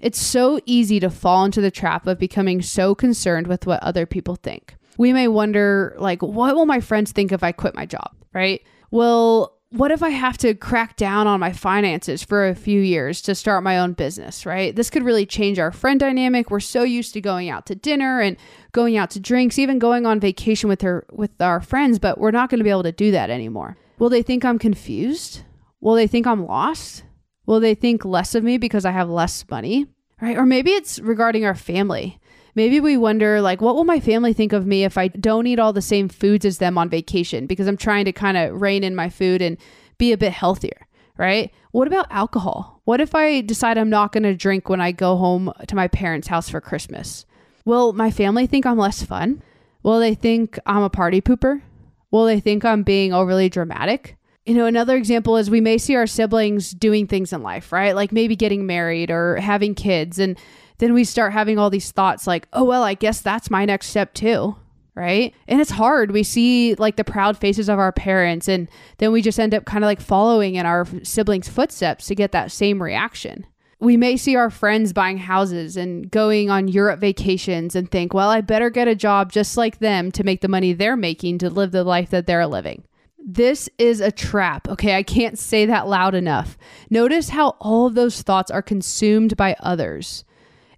It's 0.00 0.20
so 0.20 0.60
easy 0.64 1.00
to 1.00 1.10
fall 1.10 1.44
into 1.44 1.60
the 1.60 1.70
trap 1.70 2.06
of 2.06 2.18
becoming 2.18 2.62
so 2.62 2.94
concerned 2.94 3.46
with 3.46 3.66
what 3.66 3.82
other 3.82 4.06
people 4.06 4.36
think. 4.36 4.76
We 4.96 5.12
may 5.12 5.28
wonder, 5.28 5.94
like, 5.98 6.22
what 6.22 6.54
will 6.54 6.66
my 6.66 6.80
friends 6.80 7.12
think 7.12 7.32
if 7.32 7.42
I 7.42 7.52
quit 7.52 7.74
my 7.74 7.86
job, 7.86 8.14
right? 8.32 8.62
Well, 8.90 9.58
what 9.70 9.90
if 9.90 10.02
I 10.02 10.08
have 10.08 10.38
to 10.38 10.54
crack 10.54 10.96
down 10.96 11.26
on 11.26 11.40
my 11.40 11.52
finances 11.52 12.22
for 12.22 12.48
a 12.48 12.54
few 12.54 12.80
years 12.80 13.20
to 13.22 13.34
start 13.34 13.62
my 13.62 13.78
own 13.78 13.92
business, 13.92 14.46
right? 14.46 14.74
This 14.74 14.88
could 14.88 15.02
really 15.02 15.26
change 15.26 15.58
our 15.58 15.70
friend 15.72 16.00
dynamic. 16.00 16.50
We're 16.50 16.60
so 16.60 16.84
used 16.84 17.12
to 17.14 17.20
going 17.20 17.50
out 17.50 17.66
to 17.66 17.74
dinner 17.74 18.20
and 18.20 18.36
going 18.72 18.96
out 18.96 19.10
to 19.10 19.20
drinks, 19.20 19.58
even 19.58 19.78
going 19.78 20.06
on 20.06 20.20
vacation 20.20 20.68
with 20.68 20.80
her 20.82 21.04
with 21.10 21.40
our 21.40 21.60
friends, 21.60 21.98
but 21.98 22.18
we're 22.18 22.30
not 22.30 22.48
going 22.48 22.58
to 22.58 22.64
be 22.64 22.70
able 22.70 22.82
to 22.84 22.92
do 22.92 23.10
that 23.10 23.30
anymore. 23.30 23.76
Will 23.98 24.08
they 24.08 24.22
think 24.22 24.44
I'm 24.44 24.58
confused? 24.58 25.42
Will 25.80 25.94
they 25.94 26.06
think 26.06 26.26
I'm 26.26 26.46
lost? 26.46 27.02
Will 27.48 27.60
they 27.60 27.74
think 27.74 28.04
less 28.04 28.34
of 28.34 28.44
me 28.44 28.58
because 28.58 28.84
I 28.84 28.90
have 28.90 29.08
less 29.08 29.42
money? 29.50 29.86
Right? 30.20 30.36
Or 30.36 30.44
maybe 30.44 30.72
it's 30.72 30.98
regarding 30.98 31.46
our 31.46 31.54
family. 31.54 32.20
Maybe 32.54 32.78
we 32.78 32.98
wonder, 32.98 33.40
like, 33.40 33.62
what 33.62 33.74
will 33.74 33.84
my 33.84 34.00
family 34.00 34.34
think 34.34 34.52
of 34.52 34.66
me 34.66 34.84
if 34.84 34.98
I 34.98 35.08
don't 35.08 35.46
eat 35.46 35.58
all 35.58 35.72
the 35.72 35.80
same 35.80 36.10
foods 36.10 36.44
as 36.44 36.58
them 36.58 36.76
on 36.76 36.90
vacation 36.90 37.46
because 37.46 37.66
I'm 37.66 37.78
trying 37.78 38.04
to 38.04 38.12
kind 38.12 38.36
of 38.36 38.60
rein 38.60 38.84
in 38.84 38.94
my 38.94 39.08
food 39.08 39.40
and 39.40 39.56
be 39.96 40.12
a 40.12 40.18
bit 40.18 40.32
healthier, 40.32 40.86
right? 41.16 41.50
What 41.70 41.88
about 41.88 42.08
alcohol? 42.10 42.82
What 42.84 43.00
if 43.00 43.14
I 43.14 43.40
decide 43.40 43.78
I'm 43.78 43.88
not 43.88 44.12
going 44.12 44.24
to 44.24 44.36
drink 44.36 44.68
when 44.68 44.82
I 44.82 44.92
go 44.92 45.16
home 45.16 45.50
to 45.68 45.74
my 45.74 45.88
parents' 45.88 46.28
house 46.28 46.50
for 46.50 46.60
Christmas? 46.60 47.24
Will 47.64 47.94
my 47.94 48.10
family 48.10 48.46
think 48.46 48.66
I'm 48.66 48.76
less 48.76 49.02
fun? 49.02 49.42
Will 49.82 50.00
they 50.00 50.14
think 50.14 50.58
I'm 50.66 50.82
a 50.82 50.90
party 50.90 51.22
pooper? 51.22 51.62
Will 52.10 52.26
they 52.26 52.40
think 52.40 52.66
I'm 52.66 52.82
being 52.82 53.14
overly 53.14 53.48
dramatic? 53.48 54.17
You 54.48 54.54
know, 54.54 54.64
another 54.64 54.96
example 54.96 55.36
is 55.36 55.50
we 55.50 55.60
may 55.60 55.76
see 55.76 55.94
our 55.94 56.06
siblings 56.06 56.70
doing 56.70 57.06
things 57.06 57.34
in 57.34 57.42
life, 57.42 57.70
right? 57.70 57.94
Like 57.94 58.12
maybe 58.12 58.34
getting 58.34 58.64
married 58.64 59.10
or 59.10 59.36
having 59.36 59.74
kids. 59.74 60.18
And 60.18 60.38
then 60.78 60.94
we 60.94 61.04
start 61.04 61.34
having 61.34 61.58
all 61.58 61.68
these 61.68 61.92
thoughts 61.92 62.26
like, 62.26 62.48
oh, 62.54 62.64
well, 62.64 62.82
I 62.82 62.94
guess 62.94 63.20
that's 63.20 63.50
my 63.50 63.66
next 63.66 63.88
step 63.88 64.14
too, 64.14 64.56
right? 64.94 65.34
And 65.48 65.60
it's 65.60 65.72
hard. 65.72 66.12
We 66.12 66.22
see 66.22 66.74
like 66.76 66.96
the 66.96 67.04
proud 67.04 67.36
faces 67.36 67.68
of 67.68 67.78
our 67.78 67.92
parents, 67.92 68.48
and 68.48 68.70
then 68.96 69.12
we 69.12 69.20
just 69.20 69.38
end 69.38 69.54
up 69.54 69.66
kind 69.66 69.84
of 69.84 69.86
like 69.86 70.00
following 70.00 70.54
in 70.54 70.64
our 70.64 70.86
siblings' 71.02 71.50
footsteps 71.50 72.06
to 72.06 72.14
get 72.14 72.32
that 72.32 72.50
same 72.50 72.82
reaction. 72.82 73.44
We 73.80 73.98
may 73.98 74.16
see 74.16 74.34
our 74.34 74.48
friends 74.48 74.94
buying 74.94 75.18
houses 75.18 75.76
and 75.76 76.10
going 76.10 76.48
on 76.48 76.68
Europe 76.68 77.00
vacations 77.00 77.76
and 77.76 77.90
think, 77.90 78.14
well, 78.14 78.30
I 78.30 78.40
better 78.40 78.70
get 78.70 78.88
a 78.88 78.94
job 78.94 79.30
just 79.30 79.58
like 79.58 79.78
them 79.78 80.10
to 80.12 80.24
make 80.24 80.40
the 80.40 80.48
money 80.48 80.72
they're 80.72 80.96
making 80.96 81.36
to 81.38 81.50
live 81.50 81.70
the 81.70 81.84
life 81.84 82.08
that 82.08 82.26
they're 82.26 82.46
living. 82.46 82.84
This 83.30 83.68
is 83.76 84.00
a 84.00 84.10
trap. 84.10 84.66
Okay, 84.70 84.96
I 84.96 85.02
can't 85.02 85.38
say 85.38 85.66
that 85.66 85.86
loud 85.86 86.14
enough. 86.14 86.56
Notice 86.88 87.28
how 87.28 87.56
all 87.60 87.86
of 87.86 87.94
those 87.94 88.22
thoughts 88.22 88.50
are 88.50 88.62
consumed 88.62 89.36
by 89.36 89.54
others. 89.60 90.24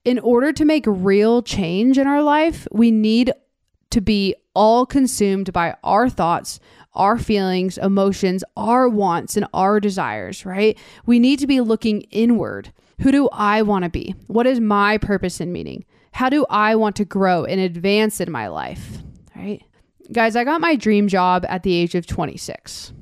In 0.04 0.18
order 0.18 0.52
to 0.54 0.64
make 0.64 0.82
real 0.88 1.42
change 1.42 1.96
in 1.96 2.08
our 2.08 2.24
life, 2.24 2.66
we 2.72 2.90
need 2.90 3.32
to 3.90 4.00
be 4.00 4.34
all 4.52 4.84
consumed 4.84 5.52
by 5.52 5.76
our 5.84 6.10
thoughts, 6.10 6.58
our 6.92 7.18
feelings, 7.18 7.78
emotions, 7.78 8.42
our 8.56 8.88
wants, 8.88 9.36
and 9.36 9.46
our 9.54 9.78
desires, 9.78 10.44
right? 10.44 10.76
We 11.06 11.20
need 11.20 11.38
to 11.38 11.46
be 11.46 11.60
looking 11.60 12.00
inward. 12.10 12.72
Who 13.02 13.12
do 13.12 13.28
I 13.32 13.62
want 13.62 13.84
to 13.84 13.90
be? 13.90 14.16
What 14.26 14.48
is 14.48 14.58
my 14.58 14.98
purpose 14.98 15.38
and 15.38 15.52
meaning? 15.52 15.84
How 16.14 16.28
do 16.28 16.44
I 16.50 16.74
want 16.74 16.96
to 16.96 17.04
grow 17.04 17.44
and 17.44 17.60
advance 17.60 18.20
in 18.20 18.32
my 18.32 18.48
life? 18.48 18.99
Guys, 20.12 20.36
I 20.36 20.44
got 20.44 20.60
my 20.60 20.76
dream 20.76 21.08
job 21.08 21.44
at 21.48 21.62
the 21.62 21.74
age 21.74 21.94
of 21.94 22.06
26. 22.06 22.92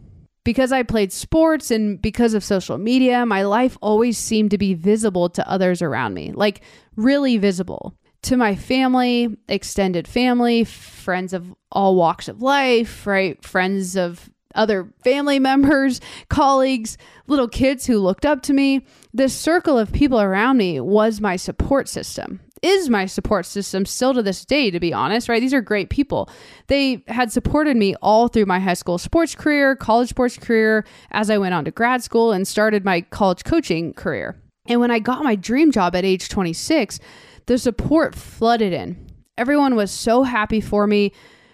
Because 0.44 0.72
I 0.72 0.82
played 0.82 1.12
sports 1.12 1.70
and 1.70 2.00
because 2.00 2.32
of 2.32 2.42
social 2.42 2.78
media, 2.78 3.26
my 3.26 3.42
life 3.42 3.76
always 3.82 4.16
seemed 4.16 4.50
to 4.52 4.58
be 4.58 4.72
visible 4.72 5.28
to 5.30 5.48
others 5.48 5.82
around 5.82 6.14
me, 6.14 6.32
like 6.32 6.62
really 6.96 7.36
visible 7.36 7.94
to 8.22 8.36
my 8.36 8.54
family, 8.54 9.36
extended 9.48 10.08
family, 10.08 10.64
friends 10.64 11.32
of 11.32 11.54
all 11.70 11.96
walks 11.96 12.28
of 12.28 12.42
life, 12.42 13.06
right? 13.06 13.42
Friends 13.44 13.96
of 13.96 14.30
other 14.54 14.92
family 15.04 15.38
members, 15.50 16.00
colleagues, 16.28 16.96
little 17.26 17.48
kids 17.48 17.86
who 17.86 17.98
looked 17.98 18.26
up 18.26 18.42
to 18.42 18.52
me. 18.52 18.84
This 19.12 19.34
circle 19.34 19.78
of 19.78 19.92
people 19.92 20.20
around 20.20 20.56
me 20.56 20.80
was 20.80 21.20
my 21.20 21.36
support 21.36 21.88
system. 21.88 22.40
Is 22.62 22.88
my 22.90 23.06
support 23.06 23.46
system 23.46 23.86
still 23.86 24.14
to 24.14 24.22
this 24.22 24.44
day, 24.44 24.70
to 24.70 24.80
be 24.80 24.92
honest, 24.92 25.28
right? 25.28 25.40
These 25.40 25.54
are 25.54 25.60
great 25.60 25.90
people. 25.90 26.28
They 26.66 27.04
had 27.06 27.30
supported 27.30 27.76
me 27.76 27.94
all 28.02 28.28
through 28.28 28.46
my 28.46 28.58
high 28.58 28.74
school 28.74 28.98
sports 28.98 29.34
career, 29.34 29.76
college 29.76 30.08
sports 30.08 30.36
career, 30.36 30.84
as 31.10 31.30
I 31.30 31.38
went 31.38 31.54
on 31.54 31.64
to 31.66 31.70
grad 31.70 32.02
school 32.02 32.32
and 32.32 32.46
started 32.46 32.84
my 32.84 33.02
college 33.02 33.44
coaching 33.44 33.94
career. 33.94 34.36
And 34.66 34.80
when 34.80 34.90
I 34.90 34.98
got 34.98 35.24
my 35.24 35.34
dream 35.34 35.72
job 35.72 35.94
at 35.94 36.04
age 36.04 36.28
26, 36.28 37.00
the 37.46 37.58
support 37.58 38.14
flooded 38.14 38.72
in. 38.72 39.06
Everyone 39.38 39.76
was 39.76 39.90
so 39.90 40.24
happy 40.24 40.60
for 40.60 40.86
me, 40.86 41.12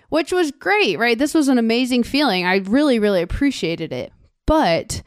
which 0.09 0.33
was 0.33 0.51
great, 0.53 0.99
right? 0.99 1.19
This 1.19 1.35
was 1.35 1.49
an 1.49 1.59
amazing 1.59 2.03
feeling. 2.03 2.45
I 2.45 2.57
really, 2.57 2.99
really 2.99 3.23
appreciated 3.23 3.93
it. 3.93 4.13
But 4.47 5.03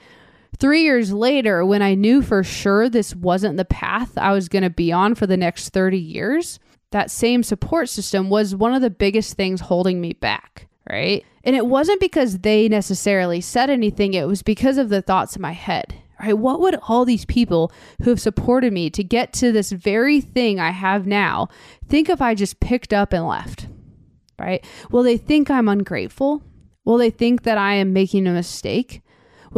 three 0.59 0.83
years 0.83 1.11
later, 1.11 1.65
when 1.65 1.81
I 1.81 1.95
knew 1.95 2.21
for 2.21 2.43
sure 2.43 2.89
this 2.89 3.15
wasn't 3.15 3.57
the 3.57 3.65
path 3.65 4.17
I 4.17 4.31
was 4.31 4.49
going 4.49 4.63
to 4.63 4.69
be 4.69 4.91
on 4.91 5.15
for 5.15 5.27
the 5.27 5.37
next 5.37 5.69
30 5.69 5.97
years, 5.97 6.59
that 6.91 7.11
same 7.11 7.43
support 7.43 7.89
system 7.89 8.29
was 8.29 8.55
one 8.55 8.73
of 8.73 8.81
the 8.81 8.89
biggest 8.89 9.33
things 9.35 9.61
holding 9.61 9.99
me 9.99 10.13
back, 10.13 10.67
right? 10.89 11.25
And 11.43 11.55
it 11.55 11.65
wasn't 11.65 11.99
because 11.99 12.39
they 12.39 12.67
necessarily 12.67 13.41
said 13.41 13.69
anything, 13.69 14.13
it 14.13 14.27
was 14.27 14.41
because 14.41 14.77
of 14.77 14.89
the 14.89 15.01
thoughts 15.01 15.35
in 15.35 15.41
my 15.41 15.53
head 15.53 15.95
right? 16.19 16.37
What 16.37 16.59
would 16.61 16.75
all 16.87 17.05
these 17.05 17.25
people 17.25 17.71
who 18.01 18.09
have 18.09 18.19
supported 18.19 18.73
me 18.73 18.89
to 18.91 19.03
get 19.03 19.33
to 19.33 19.51
this 19.51 19.71
very 19.71 20.21
thing 20.21 20.59
I 20.59 20.71
have 20.71 21.05
now 21.05 21.49
think 21.87 22.09
if 22.09 22.21
I 22.21 22.35
just 22.35 22.59
picked 22.59 22.93
up 22.93 23.13
and 23.13 23.27
left, 23.27 23.67
right? 24.39 24.65
Will 24.91 25.03
they 25.03 25.17
think 25.17 25.49
I'm 25.49 25.69
ungrateful? 25.69 26.43
Will 26.85 26.97
they 26.97 27.09
think 27.09 27.43
that 27.43 27.57
I 27.57 27.75
am 27.75 27.93
making 27.93 28.27
a 28.27 28.33
mistake? 28.33 29.01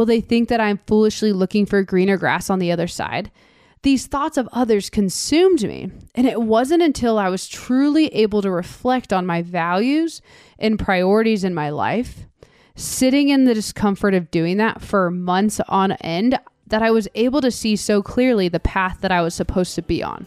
Will 0.00 0.06
they 0.06 0.22
think 0.22 0.48
that 0.48 0.62
I'm 0.62 0.80
foolishly 0.86 1.30
looking 1.30 1.66
for 1.66 1.82
greener 1.82 2.16
grass 2.16 2.48
on 2.48 2.58
the 2.58 2.72
other 2.72 2.86
side? 2.86 3.30
These 3.82 4.06
thoughts 4.06 4.38
of 4.38 4.48
others 4.50 4.88
consumed 4.88 5.62
me, 5.62 5.90
and 6.14 6.26
it 6.26 6.40
wasn't 6.40 6.82
until 6.82 7.18
I 7.18 7.28
was 7.28 7.46
truly 7.46 8.06
able 8.14 8.40
to 8.40 8.50
reflect 8.50 9.12
on 9.12 9.26
my 9.26 9.42
values 9.42 10.22
and 10.58 10.78
priorities 10.78 11.44
in 11.44 11.52
my 11.52 11.68
life 11.68 12.24
sitting 12.76 13.28
in 13.28 13.44
the 13.44 13.52
discomfort 13.52 14.14
of 14.14 14.30
doing 14.30 14.56
that 14.56 14.80
for 14.80 15.10
months 15.10 15.60
on 15.68 15.92
end 15.92 16.40
that 16.68 16.82
I 16.82 16.90
was 16.90 17.06
able 17.14 17.42
to 17.42 17.50
see 17.50 17.76
so 17.76 18.02
clearly 18.02 18.48
the 18.48 18.58
path 18.58 19.02
that 19.02 19.12
I 19.12 19.20
was 19.20 19.34
supposed 19.34 19.74
to 19.74 19.82
be 19.82 20.02
on. 20.02 20.26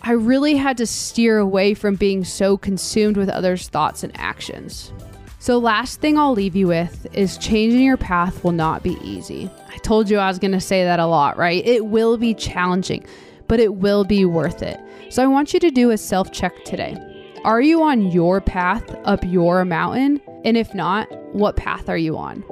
I 0.00 0.12
really 0.12 0.56
had 0.56 0.78
to 0.78 0.86
steer 0.86 1.36
away 1.36 1.74
from 1.74 1.96
being 1.96 2.24
so 2.24 2.56
consumed 2.56 3.18
with 3.18 3.28
others' 3.28 3.68
thoughts 3.68 4.02
and 4.02 4.18
actions. 4.18 4.94
So, 5.42 5.56
last 5.56 6.02
thing 6.02 6.18
I'll 6.18 6.34
leave 6.34 6.54
you 6.54 6.66
with 6.66 7.06
is 7.14 7.38
changing 7.38 7.80
your 7.80 7.96
path 7.96 8.44
will 8.44 8.52
not 8.52 8.82
be 8.82 8.98
easy. 9.02 9.50
I 9.68 9.78
told 9.78 10.10
you 10.10 10.18
I 10.18 10.28
was 10.28 10.38
going 10.38 10.52
to 10.52 10.60
say 10.60 10.84
that 10.84 11.00
a 11.00 11.06
lot, 11.06 11.38
right? 11.38 11.66
It 11.66 11.86
will 11.86 12.18
be 12.18 12.34
challenging, 12.34 13.06
but 13.48 13.58
it 13.58 13.76
will 13.76 14.04
be 14.04 14.26
worth 14.26 14.62
it. 14.62 14.78
So, 15.08 15.24
I 15.24 15.26
want 15.28 15.54
you 15.54 15.60
to 15.60 15.70
do 15.70 15.92
a 15.92 15.96
self 15.96 16.30
check 16.30 16.52
today. 16.66 16.94
Are 17.42 17.62
you 17.62 17.82
on 17.82 18.10
your 18.10 18.42
path 18.42 18.94
up 19.04 19.24
your 19.24 19.64
mountain? 19.64 20.20
And 20.44 20.58
if 20.58 20.74
not, 20.74 21.10
what 21.34 21.56
path 21.56 21.88
are 21.88 21.96
you 21.96 22.18
on? 22.18 22.44